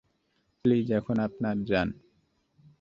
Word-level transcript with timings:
Please, 0.65 0.87
এখন 0.91 1.17
আপনার 1.19 1.55
যান। 1.63 1.89